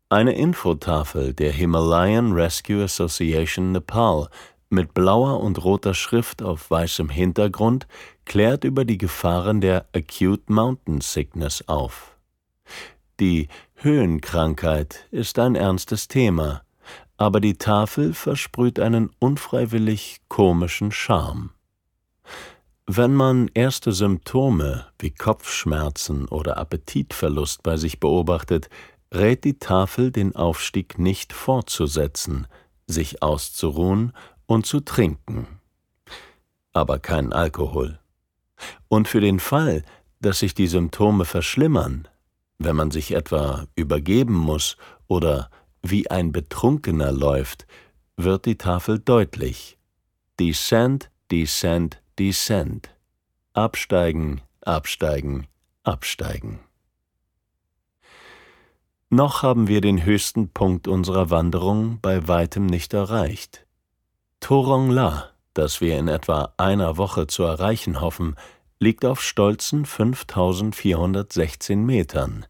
Eine 0.09 0.33
Infotafel 0.33 1.33
der 1.33 1.51
Himalayan 1.51 2.31
Rescue 2.31 2.83
Association 2.83 3.71
Nepal 3.71 4.29
mit 4.69 4.93
blauer 4.93 5.39
und 5.39 5.63
roter 5.63 5.93
Schrift 5.93 6.41
auf 6.41 6.69
weißem 6.69 7.09
Hintergrund 7.09 7.87
klärt 8.25 8.63
über 8.63 8.85
die 8.85 8.97
Gefahren 8.97 9.61
der 9.61 9.85
Acute 9.95 10.51
Mountain 10.51 11.01
Sickness 11.01 11.63
auf. 11.67 12.15
Die 13.19 13.47
Höhenkrankheit 13.75 15.07
ist 15.11 15.39
ein 15.39 15.55
ernstes 15.55 16.07
Thema, 16.07 16.63
aber 17.17 17.39
die 17.39 17.57
Tafel 17.57 18.13
versprüht 18.13 18.79
einen 18.79 19.11
unfreiwillig 19.19 20.21
komischen 20.27 20.91
Charme. 20.91 21.51
Wenn 22.87 23.15
man 23.15 23.49
erste 23.55 23.91
Symptome 23.91 24.85
wie 24.99 25.09
Kopfschmerzen 25.09 26.27
oder 26.27 26.57
Appetitverlust 26.57 27.63
bei 27.63 27.77
sich 27.77 27.99
beobachtet, 27.99 28.69
rät 29.11 29.43
die 29.43 29.57
Tafel, 29.57 30.11
den 30.11 30.35
Aufstieg 30.35 30.99
nicht 30.99 31.33
fortzusetzen, 31.33 32.45
sich 32.85 33.23
auszuruhen 33.23 34.13
und 34.45 34.67
zu 34.67 34.81
trinken. 34.81 35.47
Aber 36.73 36.99
kein 36.99 37.33
Alkohol. 37.33 37.97
Und 38.87 39.07
für 39.07 39.19
den 39.19 39.39
Fall, 39.39 39.83
dass 40.21 40.39
sich 40.39 40.53
die 40.53 40.67
Symptome 40.67 41.25
verschlimmern, 41.25 42.07
wenn 42.59 42.75
man 42.75 42.91
sich 42.91 43.13
etwa 43.13 43.65
übergeben 43.75 44.35
muss 44.35 44.77
oder 45.07 45.49
wie 45.81 46.11
ein 46.11 46.31
Betrunkener 46.31 47.11
läuft, 47.11 47.65
wird 48.15 48.45
die 48.45 48.57
Tafel 48.57 48.99
deutlich. 48.99 49.79
Descent, 50.39 51.09
descent, 51.31 52.01
descent. 52.19 52.89
Absteigen, 53.53 54.41
absteigen, 54.61 55.47
absteigen. 55.83 56.59
Noch 59.09 59.43
haben 59.43 59.67
wir 59.67 59.81
den 59.81 60.03
höchsten 60.03 60.49
Punkt 60.49 60.87
unserer 60.87 61.29
Wanderung 61.29 61.99
bei 62.01 62.27
weitem 62.27 62.65
nicht 62.65 62.93
erreicht. 62.93 63.65
Torong 64.39 64.89
La, 64.89 65.29
das 65.53 65.79
wir 65.79 65.97
in 65.97 66.07
etwa 66.07 66.53
einer 66.57 66.97
Woche 66.97 67.27
zu 67.27 67.43
erreichen 67.43 68.01
hoffen, 68.01 68.35
liegt 68.79 69.05
auf 69.05 69.21
stolzen 69.21 69.85
5416 69.85 71.85
Metern. 71.85 72.45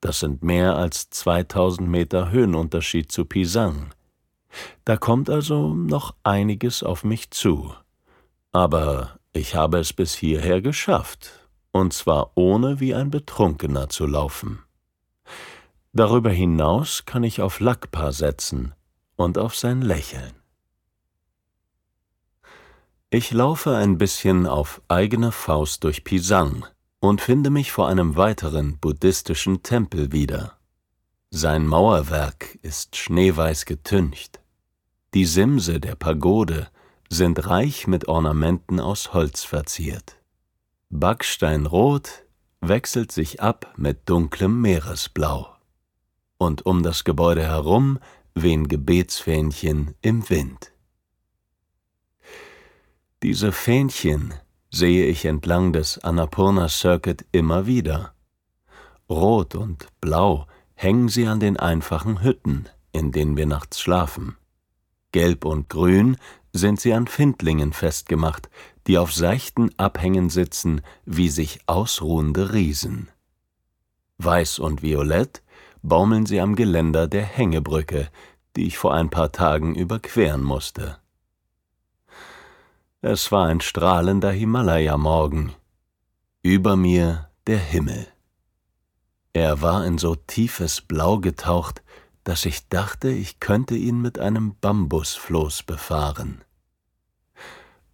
Das 0.00 0.20
sind 0.20 0.42
mehr 0.42 0.76
als 0.76 1.08
2000 1.10 1.88
Meter 1.88 2.30
Höhenunterschied 2.30 3.10
zu 3.10 3.24
Pisang. 3.24 3.94
Da 4.84 4.96
kommt 4.96 5.30
also 5.30 5.74
noch 5.74 6.14
einiges 6.24 6.82
auf 6.82 7.04
mich 7.04 7.30
zu. 7.30 7.72
Aber 8.52 9.18
Ich 9.34 9.54
habe 9.54 9.78
es 9.78 9.94
bis 9.94 10.14
hierher 10.14 10.60
geschafft, 10.60 11.48
und 11.70 11.94
zwar 11.94 12.32
ohne 12.34 12.80
wie 12.80 12.94
ein 12.94 13.10
Betrunkener 13.10 13.88
zu 13.88 14.06
laufen. 14.06 14.62
Darüber 15.94 16.30
hinaus 16.30 17.06
kann 17.06 17.24
ich 17.24 17.40
auf 17.40 17.60
Lakpa 17.60 18.12
setzen 18.12 18.74
und 19.16 19.38
auf 19.38 19.56
sein 19.56 19.80
Lächeln. 19.80 20.34
Ich 23.08 23.30
laufe 23.30 23.74
ein 23.74 23.96
bisschen 23.96 24.46
auf 24.46 24.82
eigene 24.88 25.32
Faust 25.32 25.84
durch 25.84 26.04
Pisang 26.04 26.66
und 27.00 27.22
finde 27.22 27.48
mich 27.48 27.72
vor 27.72 27.88
einem 27.88 28.16
weiteren 28.16 28.78
buddhistischen 28.78 29.62
Tempel 29.62 30.12
wieder. 30.12 30.58
Sein 31.30 31.66
Mauerwerk 31.66 32.58
ist 32.60 32.96
schneeweiß 32.96 33.64
getüncht. 33.64 34.40
Die 35.14 35.24
Simse 35.24 35.80
der 35.80 35.94
Pagode 35.94 36.68
sind 37.12 37.46
reich 37.46 37.86
mit 37.86 38.08
Ornamenten 38.08 38.80
aus 38.80 39.12
Holz 39.12 39.44
verziert. 39.44 40.16
Backsteinrot 40.88 42.24
wechselt 42.62 43.12
sich 43.12 43.42
ab 43.42 43.74
mit 43.76 44.08
dunklem 44.08 44.62
Meeresblau. 44.62 45.54
Und 46.38 46.64
um 46.64 46.82
das 46.82 47.04
Gebäude 47.04 47.42
herum 47.42 47.98
wehen 48.34 48.66
Gebetsfähnchen 48.66 49.94
im 50.00 50.28
Wind. 50.30 50.72
Diese 53.22 53.52
Fähnchen 53.52 54.32
sehe 54.70 55.04
ich 55.06 55.26
entlang 55.26 55.74
des 55.74 55.98
Annapurna 56.02 56.70
Circuit 56.70 57.26
immer 57.30 57.66
wieder. 57.66 58.14
Rot 59.10 59.54
und 59.54 59.86
blau 60.00 60.46
hängen 60.74 61.10
sie 61.10 61.26
an 61.26 61.40
den 61.40 61.58
einfachen 61.58 62.22
Hütten, 62.22 62.70
in 62.92 63.12
denen 63.12 63.36
wir 63.36 63.46
nachts 63.46 63.80
schlafen. 63.80 64.38
Gelb 65.12 65.44
und 65.44 65.68
grün 65.68 66.16
sind 66.52 66.80
sie 66.80 66.92
an 66.92 67.06
Findlingen 67.06 67.72
festgemacht, 67.72 68.50
die 68.86 68.98
auf 68.98 69.12
seichten 69.12 69.70
Abhängen 69.78 70.28
sitzen 70.28 70.82
wie 71.04 71.28
sich 71.28 71.60
ausruhende 71.66 72.52
Riesen. 72.52 73.08
Weiß 74.18 74.58
und 74.58 74.82
violett 74.82 75.42
baumeln 75.82 76.26
sie 76.26 76.40
am 76.40 76.54
Geländer 76.54 77.08
der 77.08 77.24
Hängebrücke, 77.24 78.08
die 78.56 78.66
ich 78.66 78.78
vor 78.78 78.94
ein 78.94 79.10
paar 79.10 79.32
Tagen 79.32 79.74
überqueren 79.74 80.42
musste. 80.42 80.98
Es 83.00 83.32
war 83.32 83.46
ein 83.46 83.60
strahlender 83.60 84.30
Himalaya-Morgen. 84.30 85.54
Über 86.42 86.76
mir 86.76 87.30
der 87.46 87.58
Himmel. 87.58 88.06
Er 89.32 89.62
war 89.62 89.84
in 89.84 89.98
so 89.98 90.14
tiefes 90.14 90.80
Blau 90.80 91.18
getaucht, 91.18 91.82
dass 92.24 92.44
ich 92.44 92.68
dachte, 92.68 93.08
ich 93.10 93.40
könnte 93.40 93.76
ihn 93.76 94.00
mit 94.00 94.18
einem 94.18 94.54
Bambusfloß 94.60 95.64
befahren. 95.64 96.42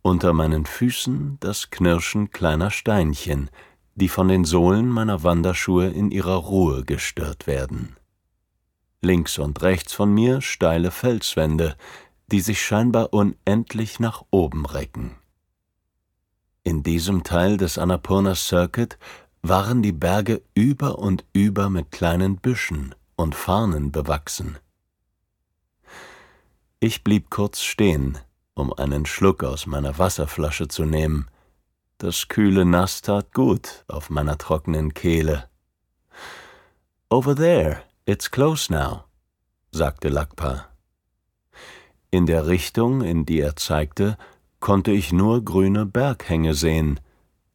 Unter 0.02 0.32
meinen 0.32 0.66
Füßen 0.66 1.38
das 1.40 1.70
Knirschen 1.70 2.30
kleiner 2.30 2.70
Steinchen, 2.70 3.50
die 3.94 4.08
von 4.08 4.28
den 4.28 4.44
Sohlen 4.44 4.88
meiner 4.88 5.22
Wanderschuhe 5.22 5.88
in 5.88 6.10
ihrer 6.10 6.36
Ruhe 6.36 6.84
gestört 6.84 7.46
werden. 7.46 7.96
Links 9.00 9.38
und 9.38 9.62
rechts 9.62 9.92
von 9.92 10.12
mir 10.12 10.40
steile 10.40 10.90
Felswände, 10.90 11.76
die 12.30 12.40
sich 12.40 12.62
scheinbar 12.62 13.12
unendlich 13.12 14.00
nach 14.00 14.24
oben 14.30 14.66
recken. 14.66 15.16
In 16.64 16.82
diesem 16.82 17.24
Teil 17.24 17.56
des 17.56 17.78
Annapurna 17.78 18.34
Circuit 18.34 18.98
waren 19.40 19.82
die 19.82 19.92
Berge 19.92 20.42
über 20.54 20.98
und 20.98 21.24
über 21.32 21.70
mit 21.70 21.90
kleinen 21.90 22.36
Büschen 22.36 22.94
und 23.18 23.34
Farnen 23.34 23.90
bewachsen. 23.90 24.58
Ich 26.78 27.02
blieb 27.02 27.30
kurz 27.30 27.60
stehen, 27.60 28.16
um 28.54 28.72
einen 28.72 29.06
Schluck 29.06 29.42
aus 29.42 29.66
meiner 29.66 29.98
Wasserflasche 29.98 30.68
zu 30.68 30.84
nehmen. 30.84 31.26
Das 31.98 32.28
kühle 32.28 32.64
Nass 32.64 33.02
tat 33.02 33.34
gut 33.34 33.84
auf 33.88 34.08
meiner 34.08 34.38
trockenen 34.38 34.94
Kehle. 34.94 35.48
Over 37.10 37.34
there, 37.34 37.82
it's 38.06 38.30
close 38.30 38.72
now, 38.72 39.04
sagte 39.72 40.08
Lakpa. 40.08 40.68
In 42.12 42.26
der 42.26 42.46
Richtung, 42.46 43.02
in 43.02 43.26
die 43.26 43.40
er 43.40 43.56
zeigte, 43.56 44.16
konnte 44.60 44.92
ich 44.92 45.12
nur 45.12 45.44
grüne 45.44 45.86
Berghänge 45.86 46.54
sehen, 46.54 47.00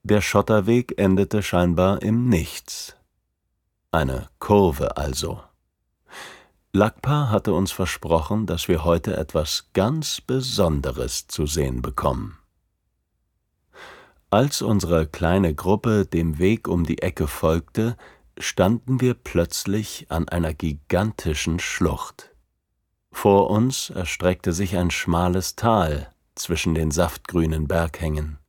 der 0.04 0.20
Schotterweg 0.20 1.00
endete 1.00 1.42
scheinbar 1.42 2.02
im 2.02 2.28
Nichts. 2.28 2.98
Eine 3.92 4.28
Kurve 4.40 4.98
also. 4.98 5.42
Lakpa 6.76 7.30
hatte 7.30 7.54
uns 7.54 7.72
versprochen, 7.72 8.48
dass 8.48 8.68
wir 8.68 8.84
heute 8.84 9.16
etwas 9.16 9.70
ganz 9.74 10.22
Besonderes 10.22 11.28
zu 11.28 11.46
sehen 11.46 11.84
bekommen. 11.84 12.40
Als 14.32 14.64
unsere 14.64 15.06
kleine 15.06 15.54
Gruppe 15.54 16.08
dem 16.08 16.40
Weg 16.40 16.68
um 16.68 16.84
die 16.84 17.04
Ecke 17.04 17.28
folgte, 17.28 17.96
standen 18.40 19.02
wir 19.02 19.14
plötzlich 19.14 20.08
an 20.10 20.28
einer 20.28 20.56
gigantischen 20.56 21.60
Schlucht. 21.60 22.34
Vor 23.12 23.52
uns 23.52 23.92
erstreckte 23.92 24.52
sich 24.52 24.76
ein 24.76 24.90
schmales 24.90 25.56
Tal 25.56 26.12
zwischen 26.34 26.74
den 26.74 26.90
saftgrünen 26.90 27.68
Berghängen. 27.68 28.40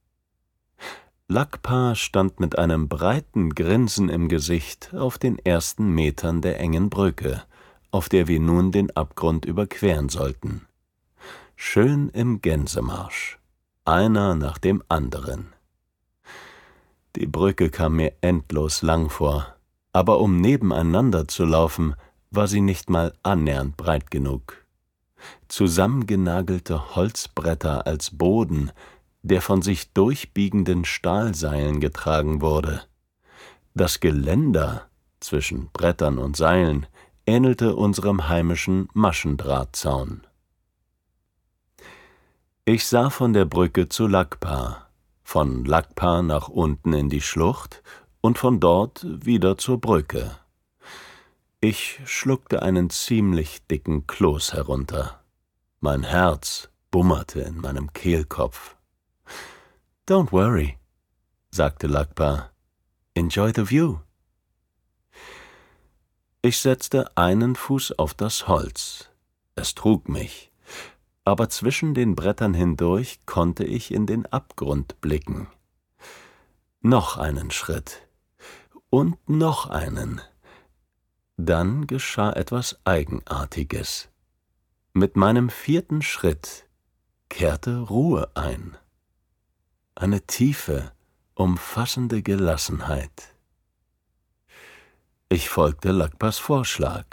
Lakpa 1.28 1.94
stand 1.94 2.40
mit 2.40 2.58
einem 2.58 2.88
breiten 2.88 3.54
Grinsen 3.54 4.08
im 4.08 4.30
Gesicht 4.30 4.94
auf 4.94 5.18
den 5.18 5.38
ersten 5.38 5.90
Metern 5.90 6.40
der 6.40 6.58
engen 6.58 6.88
Brücke, 6.88 7.42
auf 7.94 8.08
der 8.08 8.26
wir 8.26 8.40
nun 8.40 8.72
den 8.72 8.90
Abgrund 8.96 9.44
überqueren 9.44 10.08
sollten. 10.08 10.66
Schön 11.54 12.08
im 12.08 12.42
Gänsemarsch, 12.42 13.38
einer 13.84 14.34
nach 14.34 14.58
dem 14.58 14.82
anderen. 14.88 15.52
Die 17.14 17.28
Brücke 17.28 17.70
kam 17.70 17.94
mir 17.94 18.12
endlos 18.20 18.82
lang 18.82 19.10
vor, 19.10 19.54
aber 19.92 20.18
um 20.18 20.40
nebeneinander 20.40 21.28
zu 21.28 21.44
laufen, 21.44 21.94
war 22.32 22.48
sie 22.48 22.62
nicht 22.62 22.90
mal 22.90 23.14
annähernd 23.22 23.76
breit 23.76 24.10
genug. 24.10 24.66
Zusammengenagelte 25.46 26.96
Holzbretter 26.96 27.86
als 27.86 28.10
Boden, 28.10 28.72
der 29.22 29.40
von 29.40 29.62
sich 29.62 29.92
durchbiegenden 29.92 30.84
Stahlseilen 30.84 31.78
getragen 31.78 32.40
wurde. 32.40 32.82
Das 33.74 34.00
Geländer 34.00 34.88
zwischen 35.20 35.68
Brettern 35.72 36.18
und 36.18 36.36
Seilen 36.36 36.88
ähnelte 37.26 37.74
unserem 37.74 38.28
heimischen 38.28 38.88
Maschendrahtzaun. 38.92 40.26
Ich 42.64 42.86
sah 42.86 43.10
von 43.10 43.32
der 43.32 43.44
Brücke 43.44 43.88
zu 43.88 44.06
Lakpa, 44.06 44.88
von 45.22 45.64
Lakpa 45.64 46.22
nach 46.22 46.48
unten 46.48 46.92
in 46.92 47.08
die 47.08 47.20
Schlucht 47.20 47.82
und 48.20 48.38
von 48.38 48.60
dort 48.60 49.04
wieder 49.04 49.58
zur 49.58 49.80
Brücke. 49.80 50.38
Ich 51.60 52.00
schluckte 52.04 52.62
einen 52.62 52.90
ziemlich 52.90 53.66
dicken 53.66 54.06
Kloß 54.06 54.52
herunter. 54.52 55.22
Mein 55.80 56.02
Herz 56.02 56.68
bummerte 56.90 57.40
in 57.40 57.58
meinem 57.58 57.92
Kehlkopf. 57.92 58.76
Don't 60.06 60.32
worry, 60.32 60.78
sagte 61.50 61.86
Lakpa. 61.86 62.50
Enjoy 63.14 63.52
the 63.54 63.68
view. 63.68 63.98
Ich 66.44 66.58
setzte 66.58 67.16
einen 67.16 67.56
Fuß 67.56 67.98
auf 67.98 68.12
das 68.12 68.48
Holz. 68.48 69.08
Es 69.54 69.74
trug 69.74 70.10
mich, 70.10 70.52
aber 71.24 71.48
zwischen 71.48 71.94
den 71.94 72.14
Brettern 72.14 72.52
hindurch 72.52 73.20
konnte 73.24 73.64
ich 73.64 73.90
in 73.90 74.06
den 74.06 74.26
Abgrund 74.26 75.00
blicken. 75.00 75.48
Noch 76.82 77.16
einen 77.16 77.50
Schritt 77.50 78.06
und 78.90 79.16
noch 79.26 79.70
einen. 79.70 80.20
Dann 81.38 81.86
geschah 81.86 82.34
etwas 82.34 82.78
Eigenartiges. 82.84 84.10
Mit 84.92 85.16
meinem 85.16 85.48
vierten 85.48 86.02
Schritt 86.02 86.68
kehrte 87.30 87.78
Ruhe 87.78 88.30
ein 88.34 88.76
eine 89.94 90.20
tiefe, 90.26 90.92
umfassende 91.34 92.22
Gelassenheit. 92.22 93.33
Ich 95.34 95.48
folgte 95.48 95.90
Lakpas 95.90 96.38
Vorschlag, 96.38 97.06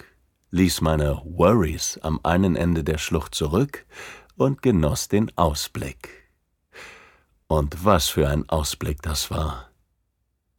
ließ 0.52 0.82
meine 0.82 1.24
Worries 1.26 1.98
am 2.04 2.20
einen 2.22 2.56
Ende 2.56 2.84
der 2.84 3.00
Schlucht 3.00 3.34
zurück 3.34 3.88
und 4.36 4.62
genoss 4.62 5.08
den 5.08 5.36
Ausblick. 5.40 6.30
Und 7.48 7.84
was 7.84 8.10
für 8.10 8.30
ein 8.30 8.48
Ausblick 8.48 9.02
das 9.02 9.32
war. 9.32 9.72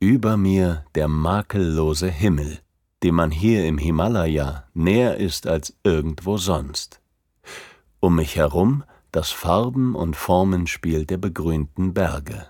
Über 0.00 0.36
mir 0.36 0.86
der 0.96 1.06
makellose 1.06 2.08
Himmel, 2.08 2.58
dem 3.04 3.14
man 3.14 3.30
hier 3.30 3.64
im 3.64 3.78
Himalaya 3.78 4.64
näher 4.74 5.18
ist 5.18 5.46
als 5.46 5.72
irgendwo 5.84 6.38
sonst. 6.38 7.00
Um 8.00 8.16
mich 8.16 8.34
herum 8.34 8.82
das 9.12 9.30
Farben- 9.30 9.94
und 9.94 10.16
Formenspiel 10.16 11.06
der 11.06 11.18
begrünten 11.18 11.94
Berge. 11.94 12.44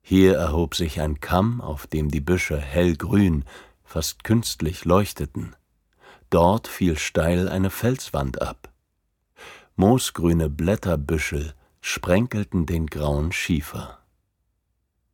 Hier 0.00 0.36
erhob 0.36 0.74
sich 0.74 1.02
ein 1.02 1.20
Kamm, 1.20 1.60
auf 1.60 1.86
dem 1.86 2.10
die 2.10 2.22
Büsche 2.22 2.56
hellgrün, 2.56 3.44
fast 3.88 4.22
künstlich 4.22 4.84
leuchteten. 4.84 5.56
Dort 6.28 6.68
fiel 6.68 6.98
steil 6.98 7.48
eine 7.48 7.70
Felswand 7.70 8.42
ab. 8.42 8.70
Moosgrüne 9.76 10.50
Blätterbüschel 10.50 11.54
sprenkelten 11.80 12.66
den 12.66 12.86
grauen 12.86 13.32
Schiefer. 13.32 13.98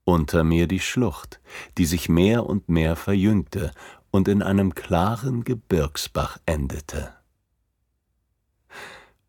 Unter 0.04 0.42
mir 0.42 0.66
die 0.66 0.80
Schlucht, 0.80 1.40
die 1.78 1.87
sich 1.87 2.08
mehr 2.08 2.46
und 2.46 2.68
mehr 2.68 2.96
verjüngte 2.96 3.70
und 4.10 4.26
in 4.26 4.42
einem 4.42 4.74
klaren 4.74 5.44
Gebirgsbach 5.44 6.38
endete. 6.44 7.14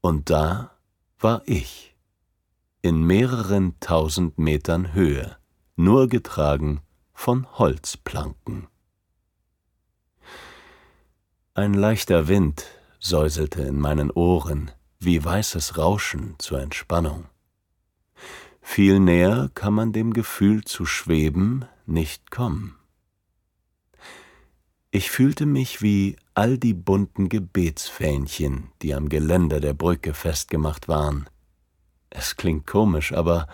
Und 0.01 0.31
da 0.31 0.71
war 1.19 1.43
ich, 1.45 1.95
in 2.81 3.03
mehreren 3.03 3.79
tausend 3.79 4.39
Metern 4.39 4.93
Höhe, 4.93 5.37
nur 5.75 6.07
getragen 6.07 6.81
von 7.13 7.47
Holzplanken. 7.59 8.67
Ein 11.57 11.73
leichter 11.73 12.27
Wind 12.27 12.65
säuselte 12.99 13.61
in 13.61 13.79
meinen 13.79 14.11
Ohren 14.11 14.71
wie 14.99 15.23
weißes 15.23 15.77
Rauschen 15.77 16.35
zur 16.37 16.59
Entspannung. 16.59 17.29
Viel 18.59 18.99
näher 18.99 19.49
kann 19.53 19.73
man 19.73 19.93
dem 19.93 20.11
Gefühl 20.11 20.65
zu 20.65 20.85
schweben 20.85 21.63
nicht 21.85 22.29
kommen. 22.29 22.75
Ich 24.91 25.09
fühlte 25.09 25.45
mich 25.45 25.81
wie 25.81 26.17
all 26.33 26.57
die 26.57 26.73
bunten 26.73 27.29
Gebetsfähnchen, 27.29 28.71
die 28.81 28.93
am 28.93 29.07
Geländer 29.07 29.61
der 29.61 29.73
Brücke 29.73 30.13
festgemacht 30.13 30.89
waren. 30.89 31.29
Es 32.09 32.35
klingt 32.35 32.67
komisch, 32.67 33.13
aber 33.13 33.47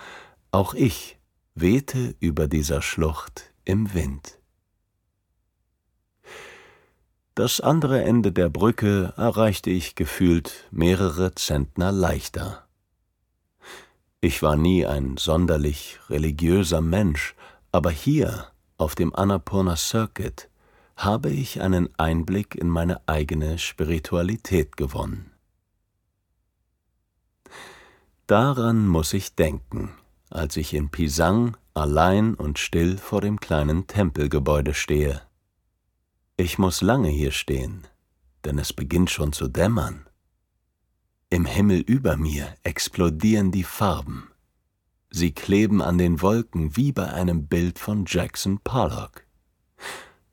auch 0.50 0.74
ich 0.74 1.20
wehte 1.54 2.16
über 2.20 2.48
dieser 2.48 2.82
Schlucht 2.82 3.54
im 3.64 3.94
Wind. 3.94 4.41
Das 7.42 7.60
andere 7.60 8.04
Ende 8.04 8.32
der 8.32 8.50
Brücke 8.50 9.16
erreichte 9.18 9.72
ich 9.72 9.96
gefühlt 9.96 10.68
mehrere 10.70 11.34
Zentner 11.34 11.92
leichter. 11.92 12.68
Ich 14.20 14.44
war 14.44 14.56
nie 14.56 14.86
ein 14.86 15.18
sonderlich 15.18 15.98
religiöser 16.08 16.82
Mensch, 16.82 17.34
aber 17.72 17.90
hier, 17.90 18.46
auf 18.78 18.94
dem 18.94 19.16
Annapurna 19.16 19.76
Circuit, 19.76 20.50
habe 20.96 21.32
ich 21.32 21.62
einen 21.62 21.90
Einblick 21.98 22.54
in 22.54 22.70
meine 22.70 23.02
eigene 23.08 23.58
Spiritualität 23.58 24.78
gewonnen. 24.78 25.32
Daran 28.28 28.88
muss 28.88 29.14
ich 29.14 29.34
denken, 29.34 29.90
als 30.30 30.58
ich 30.58 30.76
in 30.76 30.92
Pisang 30.92 31.58
allein 31.74 32.36
und 32.36 32.60
still 32.60 33.00
vor 33.00 33.20
dem 33.20 33.40
kleinen 33.40 33.88
Tempelgebäude 33.88 34.76
stehe. 34.76 35.24
Ich 36.38 36.58
muss 36.58 36.82
lange 36.82 37.10
hier 37.10 37.32
stehen, 37.32 37.88
denn 38.46 38.58
es 38.58 38.74
beginnt 38.74 39.10
schon 39.10 39.34
zu 39.34 39.48
dämmern. 39.48 40.08
Im 41.30 41.46
Himmel 41.46 41.80
über 41.80 42.18
mir 42.18 42.56
explodieren 42.64 43.52
die 43.52 43.64
Farben. 43.64 44.32
Sie 45.10 45.32
kleben 45.34 45.82
an 45.82 45.98
den 45.98 46.22
Wolken 46.22 46.76
wie 46.76 46.92
bei 46.92 47.12
einem 47.12 47.48
Bild 47.48 47.80
von 47.80 48.06
Jackson 48.08 48.60
Pollock. 48.64 49.26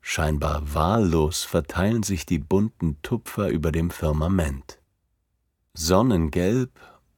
Scheinbar 0.01 0.73
wahllos 0.73 1.43
verteilen 1.43 2.03
sich 2.03 2.25
die 2.25 2.39
bunten 2.39 3.01
Tupfer 3.01 3.49
über 3.49 3.71
dem 3.71 3.91
Firmament. 3.91 4.81
Sonnengelb 5.73 6.71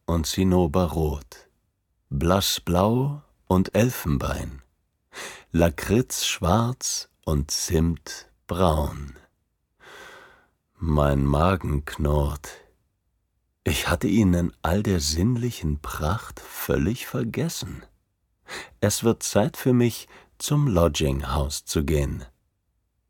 und 0.06 0.26
Zinnoberrot, 0.26 1.50
blassblau 2.10 3.22
und 3.48 3.74
Elfenbein, 3.76 4.62
Lakritzschwarz 5.52 7.10
und 7.24 7.52
Zimt 7.52 8.31
braun. 8.52 9.14
Mein 10.78 11.24
Magen 11.24 11.86
knurrt. 11.86 12.50
Ich 13.64 13.88
hatte 13.88 14.10
ihn 14.10 14.34
in 14.34 14.52
all 14.62 14.84
der 14.84 15.00
sinnlichen 15.00 15.80
Pracht 15.80 16.42
völlig 16.42 17.08
vergessen. 17.08 17.82
Es 18.82 19.06
wird 19.06 19.24
Zeit 19.24 19.56
für 19.56 19.72
mich, 19.72 20.10
zum 20.38 20.68
Lodginghaus 20.68 21.64
zu 21.64 21.86
gehen, 21.86 22.26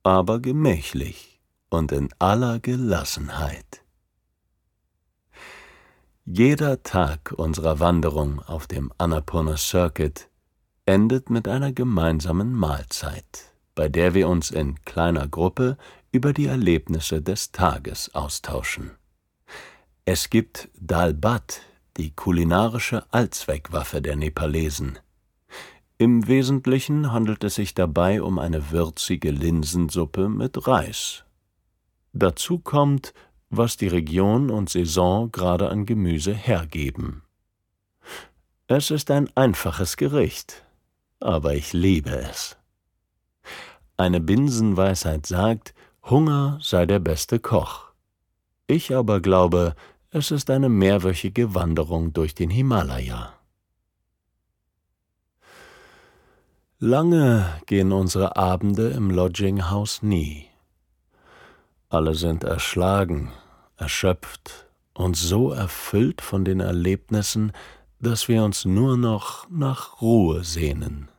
aber 0.04 0.40
gemächlich 0.40 1.42
und 1.72 1.92
in 1.92 2.10
aller 2.20 2.60
Gelassenheit. 2.60 3.84
Jeder 6.24 6.84
Tag 6.84 7.34
unserer 7.36 7.80
Wanderung 7.80 8.42
auf 8.44 8.68
dem 8.68 8.94
Annapurna 9.00 9.58
Circuit 9.58 10.30
endet 10.86 11.32
mit 11.32 11.48
einer 11.48 11.74
gemeinsamen 11.74 12.54
Mahlzeit 12.54 13.51
bei 13.76 13.90
der 13.90 14.14
wir 14.14 14.28
uns 14.28 14.52
in 14.52 14.84
kleiner 14.86 15.28
Gruppe 15.28 15.78
über 16.12 16.34
die 16.34 16.48
Erlebnisse 16.48 17.22
des 17.22 17.52
Tages 17.52 18.14
austauschen. 18.14 18.92
Es 20.06 20.30
gibt 20.30 20.70
Dalbat, 20.80 21.62
die 21.98 22.12
kulinarische 22.12 23.06
Allzweckwaffe 23.12 24.02
der 24.02 24.16
Nepalesen. 24.16 25.00
Im 25.98 26.28
Wesentlichen 26.28 27.12
handelt 27.12 27.44
es 27.44 27.56
sich 27.56 27.76
dabei 27.76 28.22
um 28.22 28.40
eine 28.40 28.72
würzige 28.72 29.30
Linsensuppe 29.30 30.30
mit 30.30 30.68
Reis. 30.68 31.24
Dazu 32.14 32.58
kommt, 32.60 33.14
was 33.50 33.78
die 33.78 33.88
Region 33.88 34.50
und 34.50 34.70
Saison 34.70 35.32
gerade 35.32 35.70
an 35.70 35.86
Gemüse 35.86 36.34
hergeben. 36.34 37.22
Es 38.68 38.90
ist 38.90 39.12
ein 39.12 39.30
einfaches 39.36 39.98
Gericht, 39.98 40.66
aber 41.20 41.54
ich 41.54 41.74
liebe 41.74 42.10
es. 42.10 42.58
Eine 44.02 44.20
Binsenweisheit 44.20 45.28
sagt, 45.28 45.76
Hunger 46.10 46.58
sei 46.60 46.88
der 46.88 46.98
beste 46.98 47.38
Koch. 47.40 47.92
Ich 48.66 48.96
aber 48.96 49.20
glaube, 49.20 49.76
es 50.10 50.32
ist 50.32 50.50
eine 50.50 50.70
mehrwöchige 50.70 51.54
Wanderung 51.54 52.12
durch 52.12 52.34
den 52.34 52.50
Himalaya. 52.50 53.32
Lange 56.80 57.46
gehen 57.68 57.92
unsere 57.92 58.38
Abende 58.38 58.90
im 58.90 59.12
Lodginghaus 59.12 60.02
nie. 60.02 60.48
Alle 61.90 62.16
sind 62.16 62.44
erschlagen, 62.44 63.32
erschöpft 63.78 64.66
und 64.96 65.16
so 65.16 65.52
erfüllt 65.52 66.22
von 66.22 66.44
den 66.44 66.60
Erlebnissen, 66.60 67.52
dass 68.00 68.28
wir 68.28 68.44
uns 68.44 68.66
nur 68.66 68.98
noch 68.98 69.48
nach 69.52 70.02
Ruhe 70.02 70.44
sehnen. 70.44 71.11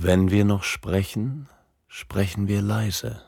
Wenn 0.00 0.30
wir 0.30 0.44
noch 0.44 0.62
sprechen, 0.62 1.48
sprechen 1.88 2.46
wir 2.46 2.62
leise, 2.62 3.20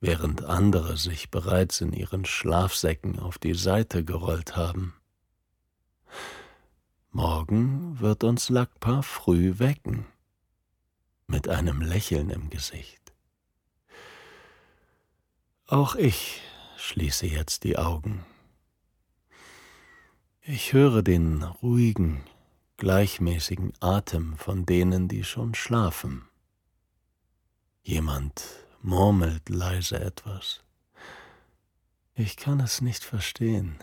während 0.00 0.42
andere 0.42 0.96
sich 0.96 1.30
bereits 1.30 1.82
in 1.82 1.92
ihren 1.92 2.24
Schlafsäcken 2.24 3.18
auf 3.18 3.36
die 3.36 3.52
Seite 3.52 4.02
gerollt 4.02 4.56
haben. 4.56 4.94
Morgen 7.10 8.00
wird 8.00 8.24
uns 8.24 8.48
Lakpa 8.48 9.02
früh 9.02 9.58
wecken, 9.58 10.06
mit 11.26 11.46
einem 11.46 11.82
Lächeln 11.82 12.30
im 12.30 12.48
Gesicht. 12.48 13.12
Auch 15.66 15.94
ich 15.94 16.40
schließe 16.78 17.26
jetzt 17.26 17.64
die 17.64 17.76
Augen. 17.76 18.24
Ich 20.40 20.72
höre 20.72 21.02
den 21.02 21.42
ruhigen, 21.42 22.24
gleichmäßigen 22.76 23.72
Atem 23.80 24.36
von 24.36 24.66
denen, 24.66 25.08
die 25.08 25.24
schon 25.24 25.54
schlafen. 25.54 26.28
Jemand 27.82 28.44
murmelt 28.82 29.48
leise 29.48 30.00
etwas. 30.00 30.62
Ich 32.14 32.36
kann 32.36 32.60
es 32.60 32.80
nicht 32.80 33.04
verstehen. 33.04 33.78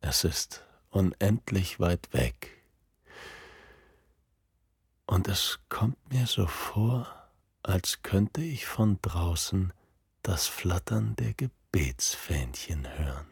Es 0.00 0.24
ist 0.24 0.64
unendlich 0.90 1.80
weit 1.80 2.12
weg. 2.12 2.62
Und 5.06 5.28
es 5.28 5.58
kommt 5.68 6.12
mir 6.12 6.26
so 6.26 6.46
vor, 6.46 7.06
als 7.62 8.02
könnte 8.02 8.40
ich 8.42 8.66
von 8.66 8.98
draußen 9.02 9.72
das 10.22 10.46
Flattern 10.46 11.16
der 11.16 11.34
Gebetsfähnchen 11.34 12.86
hören. 12.98 13.31